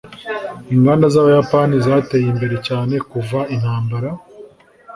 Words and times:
inganda 0.73 1.05
z'abayapani 1.13 1.75
zateye 1.85 2.25
imbere 2.33 2.55
cyane 2.67 2.95
kuva 3.09 3.39
intambara 3.55 4.09